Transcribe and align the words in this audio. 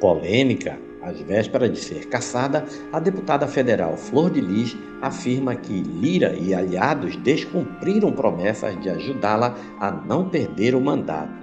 Polêmica, 0.00 0.78
às 1.02 1.20
vésperas 1.20 1.70
de 1.70 1.78
ser 1.78 2.08
caçada, 2.08 2.64
a 2.92 2.98
deputada 2.98 3.46
federal 3.46 3.96
Flor 3.96 4.30
de 4.30 4.40
Lis 4.40 4.76
afirma 5.00 5.54
que 5.54 5.72
Lira 5.72 6.34
e 6.34 6.54
aliados 6.54 7.16
descumpriram 7.16 8.12
promessas 8.12 8.80
de 8.80 8.88
ajudá-la 8.88 9.56
a 9.78 9.90
não 9.90 10.28
perder 10.28 10.74
o 10.74 10.80
mandato. 10.80 11.39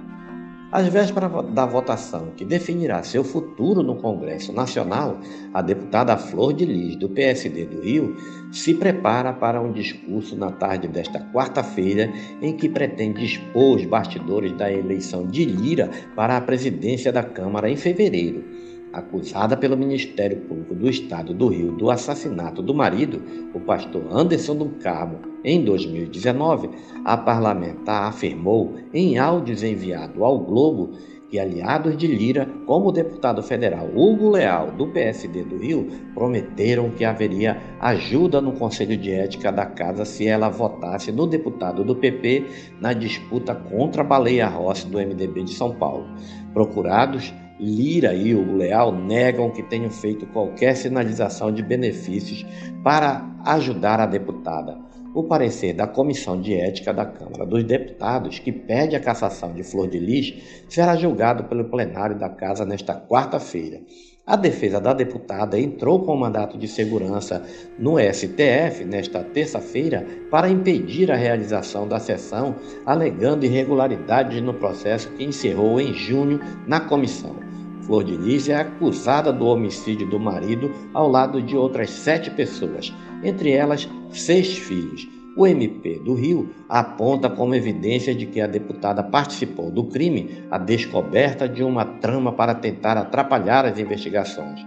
Às 0.70 0.86
vésperas 0.86 1.30
da 1.54 1.64
votação 1.64 2.32
que 2.36 2.44
definirá 2.44 3.02
seu 3.02 3.24
futuro 3.24 3.82
no 3.82 3.96
Congresso 3.96 4.52
Nacional, 4.52 5.18
a 5.54 5.62
deputada 5.62 6.14
Flor 6.18 6.52
de 6.52 6.66
Lis, 6.66 6.94
do 6.96 7.08
PSD 7.08 7.64
do 7.64 7.80
Rio, 7.80 8.14
se 8.52 8.74
prepara 8.74 9.32
para 9.32 9.62
um 9.62 9.72
discurso 9.72 10.36
na 10.36 10.52
tarde 10.52 10.86
desta 10.86 11.20
quarta-feira 11.32 12.12
em 12.42 12.54
que 12.54 12.68
pretende 12.68 13.24
expor 13.24 13.76
os 13.76 13.86
bastidores 13.86 14.52
da 14.58 14.70
eleição 14.70 15.26
de 15.26 15.46
Lira 15.46 15.90
para 16.14 16.36
a 16.36 16.40
presidência 16.40 17.10
da 17.10 17.22
Câmara 17.22 17.70
em 17.70 17.76
fevereiro. 17.76 18.44
Acusada 18.92 19.56
pelo 19.56 19.76
Ministério 19.76 20.38
Público 20.42 20.74
do 20.74 20.88
Estado 20.88 21.34
do 21.34 21.48
Rio 21.48 21.72
do 21.72 21.90
assassinato 21.90 22.62
do 22.62 22.74
marido, 22.74 23.22
o 23.54 23.60
pastor 23.60 24.02
Anderson 24.10 24.56
do 24.56 24.66
Carmo, 24.80 25.18
em 25.44 25.64
2019, 25.64 26.70
a 27.04 27.16
parlamentar 27.16 28.08
afirmou 28.08 28.74
em 28.92 29.18
áudios 29.18 29.62
enviados 29.62 30.20
ao 30.20 30.38
Globo 30.38 30.92
que 31.28 31.38
aliados 31.38 31.96
de 31.96 32.06
Lira, 32.06 32.48
como 32.66 32.88
o 32.88 32.92
deputado 32.92 33.42
federal 33.42 33.88
Hugo 33.94 34.30
Leal, 34.30 34.72
do 34.72 34.86
PSD 34.88 35.44
do 35.44 35.58
Rio, 35.58 35.86
prometeram 36.14 36.90
que 36.90 37.04
haveria 37.04 37.60
ajuda 37.80 38.40
no 38.40 38.52
Conselho 38.52 38.96
de 38.96 39.12
Ética 39.12 39.52
da 39.52 39.66
Casa 39.66 40.04
se 40.04 40.26
ela 40.26 40.48
votasse 40.48 41.12
no 41.12 41.26
deputado 41.26 41.84
do 41.84 41.94
PP 41.94 42.46
na 42.80 42.92
disputa 42.92 43.54
contra 43.54 44.02
Baleia 44.02 44.48
Rossi 44.48 44.86
do 44.86 44.98
MDB 44.98 45.44
de 45.44 45.54
São 45.54 45.74
Paulo. 45.74 46.06
Procurados, 46.54 47.32
Lira 47.60 48.14
e 48.14 48.34
o 48.34 48.56
Leal 48.56 48.92
negam 48.92 49.50
que 49.50 49.62
tenham 49.62 49.90
feito 49.90 50.26
qualquer 50.26 50.76
sinalização 50.76 51.52
de 51.52 51.62
benefícios 51.62 52.46
para 52.84 53.28
ajudar 53.44 54.00
a 54.00 54.06
deputada. 54.06 54.78
O 55.14 55.24
parecer 55.24 55.72
da 55.72 55.86
Comissão 55.86 56.40
de 56.40 56.54
Ética 56.54 56.92
da 56.92 57.04
Câmara 57.04 57.44
dos 57.44 57.64
Deputados, 57.64 58.38
que 58.38 58.52
pede 58.52 58.94
a 58.94 59.00
cassação 59.00 59.52
de 59.52 59.64
Flor 59.64 59.88
de 59.88 59.98
Lis, 59.98 60.34
será 60.68 60.94
julgado 60.96 61.44
pelo 61.44 61.64
plenário 61.64 62.16
da 62.16 62.28
Casa 62.28 62.64
nesta 62.64 62.94
quarta-feira. 62.94 63.80
A 64.28 64.36
defesa 64.36 64.78
da 64.78 64.92
deputada 64.92 65.58
entrou 65.58 66.04
com 66.04 66.14
mandato 66.14 66.58
de 66.58 66.68
segurança 66.68 67.42
no 67.78 67.98
STF 67.98 68.84
nesta 68.84 69.24
terça-feira 69.24 70.06
para 70.30 70.50
impedir 70.50 71.10
a 71.10 71.16
realização 71.16 71.88
da 71.88 71.98
sessão, 71.98 72.54
alegando 72.84 73.46
irregularidades 73.46 74.42
no 74.42 74.52
processo 74.52 75.10
que 75.12 75.24
encerrou 75.24 75.80
em 75.80 75.94
junho 75.94 76.38
na 76.66 76.78
comissão. 76.78 77.47
Flor 77.88 78.04
de 78.04 78.18
Lis 78.18 78.50
é 78.50 78.54
acusada 78.54 79.32
do 79.32 79.46
homicídio 79.46 80.06
do 80.06 80.20
marido 80.20 80.70
ao 80.92 81.08
lado 81.08 81.40
de 81.40 81.56
outras 81.56 81.88
sete 81.88 82.30
pessoas, 82.30 82.92
entre 83.24 83.50
elas 83.50 83.88
seis 84.12 84.58
filhos. 84.58 85.08
O 85.34 85.46
MP 85.46 85.98
do 86.04 86.12
Rio 86.12 86.50
aponta 86.68 87.30
como 87.30 87.54
evidência 87.54 88.14
de 88.14 88.26
que 88.26 88.42
a 88.42 88.46
deputada 88.46 89.02
participou 89.02 89.70
do 89.70 89.84
crime 89.84 90.44
a 90.50 90.58
descoberta 90.58 91.48
de 91.48 91.62
uma 91.62 91.86
trama 91.86 92.30
para 92.30 92.54
tentar 92.54 92.98
atrapalhar 92.98 93.64
as 93.64 93.78
investigações. 93.78 94.60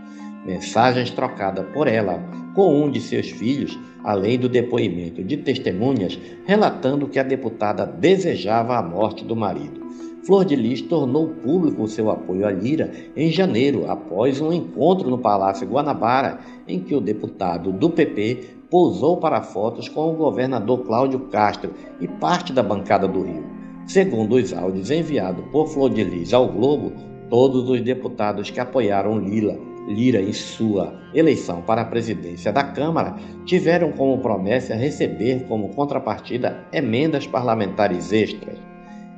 Mensagens 0.43 1.11
trocadas 1.11 1.67
por 1.71 1.87
ela 1.87 2.23
com 2.55 2.83
um 2.83 2.89
de 2.89 2.99
seus 2.99 3.29
filhos, 3.29 3.77
além 4.03 4.39
do 4.39 4.49
depoimento 4.49 5.23
de 5.23 5.37
testemunhas 5.37 6.19
relatando 6.47 7.07
que 7.07 7.19
a 7.19 7.23
deputada 7.23 7.85
desejava 7.85 8.77
a 8.77 8.81
morte 8.81 9.23
do 9.23 9.35
marido. 9.35 9.79
Flor 10.23 10.45
de 10.45 10.55
Lis 10.55 10.81
tornou 10.81 11.29
público 11.29 11.87
seu 11.87 12.11
apoio 12.11 12.45
à 12.45 12.51
Lira 12.51 12.91
em 13.15 13.31
janeiro, 13.31 13.89
após 13.89 14.39
um 14.39 14.53
encontro 14.53 15.09
no 15.09 15.17
Palácio 15.17 15.67
Guanabara, 15.67 16.39
em 16.67 16.79
que 16.79 16.93
o 16.93 17.01
deputado 17.01 17.71
do 17.71 17.89
PP 17.89 18.61
pousou 18.69 19.17
para 19.17 19.41
fotos 19.41 19.89
com 19.89 20.11
o 20.11 20.15
governador 20.15 20.85
Cláudio 20.85 21.21
Castro 21.31 21.73
e 21.99 22.07
parte 22.07 22.53
da 22.53 22.61
bancada 22.61 23.07
do 23.07 23.23
Rio. 23.23 23.43
Segundo 23.87 24.35
os 24.35 24.53
áudios 24.53 24.91
enviados 24.91 25.43
por 25.51 25.67
Flor 25.67 25.89
de 25.89 26.03
Lis 26.03 26.33
ao 26.33 26.47
Globo, 26.47 26.93
todos 27.27 27.67
os 27.67 27.81
deputados 27.81 28.51
que 28.51 28.59
apoiaram 28.59 29.17
Lila, 29.17 29.57
Lira 29.87 30.21
em 30.21 30.31
sua 30.31 30.93
eleição 31.13 31.63
para 31.63 31.81
a 31.81 31.85
presidência 31.85 32.53
da 32.53 32.63
Câmara 32.63 33.15
tiveram 33.45 33.91
como 33.91 34.19
promessa 34.19 34.75
receber 34.75 35.45
como 35.47 35.69
contrapartida 35.69 36.67
emendas 36.71 37.25
parlamentares 37.25 38.13
extras. 38.13 38.50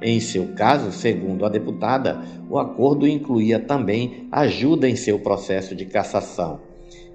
Em 0.03 0.19
seu 0.19 0.49
caso, 0.53 0.91
segundo 0.91 1.45
a 1.45 1.49
deputada, 1.49 2.21
o 2.49 2.59
acordo 2.59 3.07
incluía 3.07 3.57
também 3.57 4.27
ajuda 4.29 4.89
em 4.89 4.97
seu 4.97 5.17
processo 5.17 5.73
de 5.73 5.85
cassação. 5.85 6.59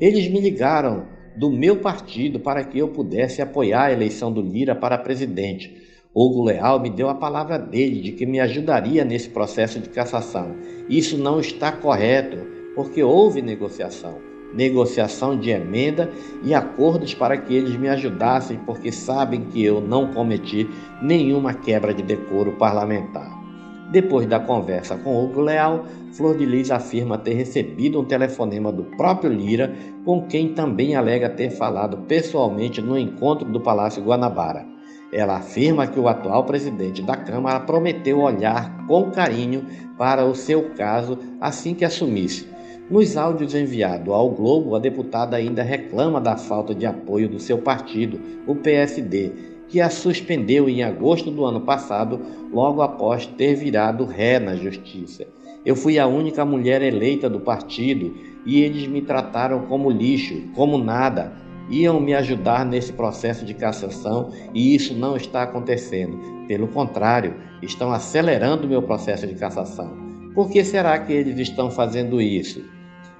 Eles 0.00 0.26
me 0.28 0.41
ligaram 0.41 1.04
do 1.37 1.50
meu 1.50 1.77
partido 1.77 2.41
para 2.41 2.65
que 2.65 2.78
eu 2.78 2.88
pudesse 2.88 3.43
apoiar 3.43 3.84
a 3.84 3.93
eleição 3.93 4.32
do 4.32 4.41
Lira 4.41 4.75
para 4.75 4.97
presidente. 4.97 5.82
Hugo 6.15 6.44
Leal 6.44 6.81
me 6.81 6.88
deu 6.88 7.10
a 7.10 7.15
palavra 7.15 7.59
dele 7.59 8.00
de 8.00 8.12
que 8.12 8.25
me 8.25 8.41
ajudaria 8.41 9.04
nesse 9.04 9.28
processo 9.28 9.78
de 9.78 9.91
cassação. 9.91 10.56
Isso 10.88 11.19
não 11.19 11.38
está 11.38 11.71
correto, 11.71 12.38
porque 12.75 13.03
houve 13.03 13.43
negociação 13.43 14.28
negociação 14.53 15.38
de 15.38 15.50
emenda 15.50 16.10
e 16.42 16.54
acordos 16.54 17.14
para 17.14 17.36
que 17.36 17.54
eles 17.54 17.76
me 17.76 17.88
ajudassem, 17.88 18.59
porque 18.64 18.91
sabem 18.91 19.42
que 19.42 19.62
eu 19.64 19.81
não 19.81 20.09
cometi 20.12 20.69
nenhuma 21.03 21.54
quebra 21.54 21.92
de 21.92 22.03
decoro 22.03 22.53
parlamentar. 22.53 23.36
Depois 23.91 24.26
da 24.26 24.38
conversa 24.38 24.97
com 24.97 25.25
Hugo 25.25 25.41
Leal, 25.41 25.86
Flor 26.12 26.36
de 26.36 26.44
Lis 26.44 26.70
afirma 26.70 27.16
ter 27.16 27.34
recebido 27.34 27.98
um 27.98 28.04
telefonema 28.04 28.70
do 28.70 28.84
próprio 28.97 29.32
Lira, 29.32 29.75
com 30.04 30.26
quem 30.26 30.53
também 30.53 30.94
alega 30.94 31.30
ter 31.30 31.50
falado 31.50 31.98
pessoalmente 32.06 32.82
no 32.82 32.98
encontro 32.98 33.48
do 33.48 33.60
Palácio 33.60 34.03
Guanabara. 34.03 34.66
Ela 35.10 35.38
afirma 35.38 35.86
que 35.86 35.98
o 35.98 36.06
atual 36.06 36.44
presidente 36.44 37.00
da 37.00 37.16
Câmara 37.16 37.60
prometeu 37.60 38.20
olhar 38.20 38.86
com 38.86 39.10
carinho 39.10 39.65
para 39.97 40.26
o 40.26 40.34
seu 40.34 40.70
caso 40.75 41.19
assim 41.41 41.75
que 41.75 41.84
assumisse 41.84 42.47
nos 42.91 43.19
áudios 43.19 43.54
enviados 43.54 44.12
ao 44.12 44.31
Globo, 44.31 44.75
a 44.75 44.78
deputada 44.78 45.37
ainda 45.37 45.62
reclama 45.62 46.21
da 46.21 46.37
falta 46.37 46.75
de 46.75 46.87
apoio 46.87 47.28
do 47.28 47.38
seu 47.38 47.59
partido, 47.59 48.19
o 48.47 48.54
PSD, 48.54 49.31
que 49.69 49.78
a 49.81 49.91
suspendeu 49.91 50.69
em 50.71 50.82
agosto 50.82 51.31
do 51.31 51.44
ano 51.44 51.60
passado, 51.60 52.19
logo 52.50 52.81
após 52.81 53.27
ter 53.27 53.54
virado 53.54 54.06
ré 54.06 54.38
na 54.38 54.56
justiça. 54.56 55.27
Eu 55.66 55.77
fui 55.77 55.98
a 55.98 56.06
única 56.06 56.47
mulher 56.47 56.81
eleita 56.81 57.28
do 57.28 57.41
partido 57.41 58.15
e 58.47 58.62
eles 58.62 58.87
me 58.87 59.03
trataram 59.03 59.66
como 59.66 59.91
lixo, 59.91 60.44
como 60.54 60.78
nada. 60.78 61.32
Iam 61.69 62.00
me 62.00 62.15
ajudar 62.15 62.65
nesse 62.65 62.94
processo 62.94 63.44
de 63.44 63.53
cassação 63.53 64.31
e 64.54 64.75
isso 64.75 64.94
não 64.94 65.15
está 65.15 65.43
acontecendo. 65.43 66.19
Pelo 66.47 66.69
contrário, 66.69 67.34
estão 67.60 67.93
acelerando 67.93 68.66
meu 68.66 68.81
processo 68.81 69.27
de 69.27 69.34
cassação. 69.34 69.94
Por 70.34 70.48
que 70.48 70.65
será 70.65 70.98
que 70.98 71.12
eles 71.12 71.38
estão 71.38 71.71
fazendo 71.71 72.22
isso? 72.22 72.78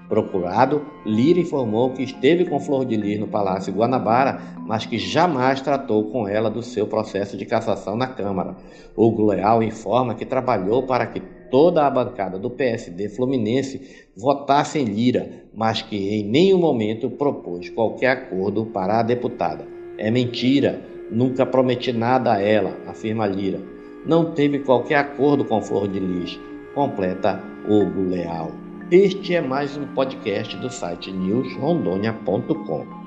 Procurado, 0.09 0.87
Lira 1.05 1.39
informou 1.39 1.91
que 1.93 2.03
esteve 2.03 2.47
com 2.47 2.59
Flor 2.59 2.87
de 2.87 2.97
Lis 2.97 3.21
no 3.21 3.29
Palácio 3.29 3.75
Guanabara, 3.75 4.41
mas 4.67 4.87
que 4.87 4.99
jamais 4.99 5.61
tratou 5.61 6.05
com 6.11 6.27
ela 6.27 6.51
do 6.51 6.63
seu 6.63 6.87
processo 6.87 7.37
de 7.37 7.45
cassação 7.45 7.95
na 7.95 8.07
Câmara. 8.07 8.57
Hugo 8.97 9.27
Leal 9.27 9.63
informa 9.63 10.15
que 10.15 10.25
trabalhou 10.25 10.85
para 10.85 11.07
que 11.07 11.21
toda 11.51 11.87
a 11.87 11.91
bancada 11.91 12.39
do 12.39 12.49
PSD 12.49 13.11
Fluminense 13.11 14.07
votasse 14.17 14.79
em 14.79 14.85
Lira, 14.85 15.45
mas 15.55 15.83
que 15.83 15.97
em 15.97 16.25
nenhum 16.25 16.59
momento 16.59 17.11
propôs 17.11 17.69
qualquer 17.69 18.11
acordo 18.11 18.65
para 18.65 19.01
a 19.01 19.03
deputada. 19.03 19.67
É 19.99 20.11
mentira, 20.11 20.81
nunca 21.11 21.45
prometi 21.45 21.93
nada 21.93 22.33
a 22.33 22.41
ela, 22.41 22.79
afirma 22.87 23.27
Lira. 23.27 23.61
Não 24.07 24.33
teve 24.33 24.61
qualquer 24.61 24.97
acordo 24.97 25.45
com 25.45 25.61
Flor 25.61 25.87
de 25.87 25.99
Lis, 25.99 26.41
completa 26.75 27.43
Hugo 27.69 28.09
Leal. 28.09 28.68
Este 28.91 29.35
é 29.35 29.41
mais 29.43 29.77
um 29.77 29.87
podcast 29.89 30.57
do 30.57 30.71
site 30.71 31.13
newsrondônia.com. 31.13 32.98